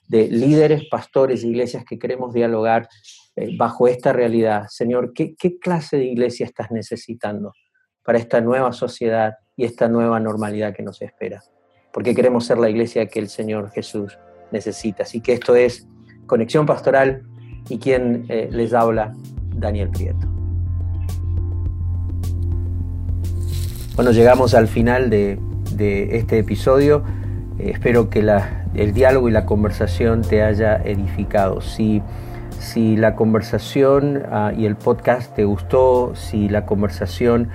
[0.07, 2.87] de líderes, pastores, iglesias que queremos dialogar
[3.35, 4.66] eh, bajo esta realidad.
[4.68, 7.53] Señor, ¿qué, ¿qué clase de iglesia estás necesitando
[8.05, 11.42] para esta nueva sociedad y esta nueva normalidad que nos espera,
[11.92, 14.18] porque queremos ser la iglesia que el Señor Jesús
[14.51, 15.03] necesita.
[15.03, 15.86] Así que esto es
[16.26, 17.22] Conexión Pastoral
[17.68, 19.14] y quien eh, les habla,
[19.55, 20.26] Daniel Prieto.
[23.96, 25.38] Bueno, llegamos al final de,
[26.16, 27.05] este episodio.
[27.59, 28.20] Eh, espero que
[28.74, 31.61] el diálogo y la conversación te haya edificado.
[31.61, 32.01] Si,
[32.59, 37.51] si la conversación ah, y el podcast te gustó, si la conversación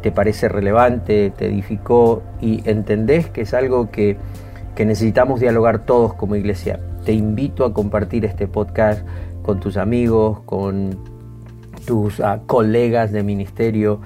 [0.00, 4.16] te parece relevante, te edificó y entendés que es algo que,
[4.76, 6.80] necesitamos dialogar todos como iglesia.
[7.04, 9.06] Te invito a compartir este podcast
[9.42, 10.98] con tus amigos, con
[11.86, 14.00] tus ah, colegas de ministerio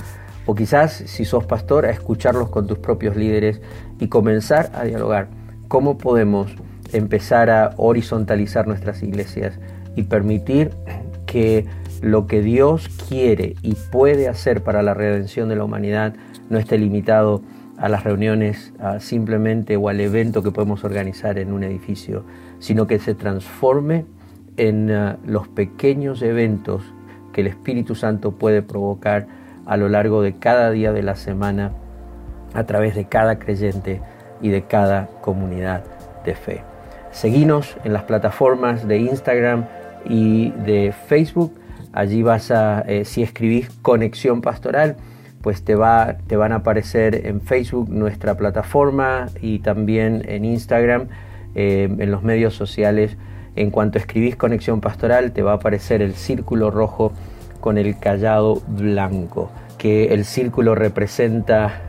[0.45, 3.61] o quizás si sos pastor a escucharlos con tus propios líderes
[3.99, 5.29] y comenzar a dialogar.
[5.69, 6.51] ¿Cómo podemos
[6.93, 9.59] empezar a horizontalizar nuestras iglesias
[9.95, 10.71] y permitir
[11.27, 11.67] que
[12.03, 16.15] lo que Dios quiere y puede hacer para la redención de la humanidad
[16.49, 17.43] no esté limitado
[17.77, 22.25] a las reuniones simplemente o al evento que podemos organizar en un edificio,
[22.59, 24.05] sino que se transforme
[24.57, 26.83] en uh, los pequeños eventos
[27.33, 29.27] que el Espíritu Santo puede provocar
[29.65, 31.73] a lo largo de cada día de la semana
[32.55, 34.01] a través de cada creyente
[34.41, 35.85] y de cada comunidad
[36.25, 36.63] de fe.
[37.13, 39.67] Seguinos en las plataformas de Instagram
[40.05, 41.53] y de Facebook
[41.93, 44.97] Allí vas a, eh, si escribís conexión pastoral,
[45.43, 51.09] pues te, va, te van a aparecer en Facebook nuestra plataforma y también en Instagram,
[51.55, 53.17] eh, en los medios sociales.
[53.57, 57.13] En cuanto escribís conexión pastoral, te va a aparecer el círculo rojo
[57.61, 61.83] con el callado blanco, que el círculo representa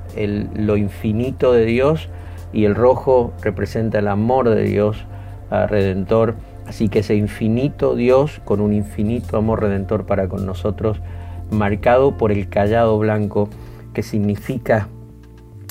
[0.56, 2.10] lo infinito de Dios
[2.52, 5.06] y el rojo representa el amor de Dios
[5.52, 6.36] ah, redentor
[6.70, 11.01] Así que ese infinito Dios con un infinito amor redentor para con nosotros,
[11.49, 13.49] marcado por el callado blanco
[13.91, 14.88] que significa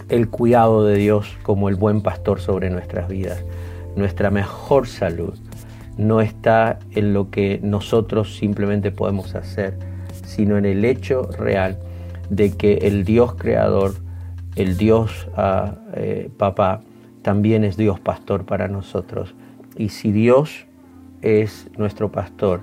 [0.08, 3.44] el cuidado de Dios como el buen pastor sobre nuestras vidas.
[3.94, 5.38] Nuestra mejor salud
[5.96, 9.78] no está en lo que nosotros simplemente podemos hacer,
[10.26, 11.78] sino en el hecho real
[12.28, 13.94] de que el Dios creador,
[14.56, 16.80] el Dios ah, eh, papá,
[17.22, 19.36] también es Dios pastor para nosotros.
[19.76, 20.66] Y si Dios
[21.22, 22.62] es nuestro pastor,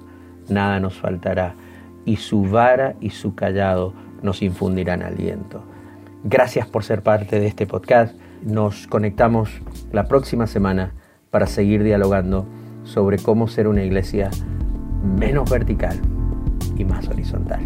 [0.49, 1.56] nada nos faltará,
[2.06, 5.64] y su vara y su callado nos infundirán aliento.
[6.24, 8.16] Gracias por ser parte de este podcast.
[8.43, 9.49] Nos conectamos
[9.91, 10.93] la próxima semana
[11.30, 12.45] para seguir dialogando
[12.84, 14.30] sobre cómo ser una iglesia
[15.03, 15.99] menos vertical
[16.78, 17.62] y más horizontal.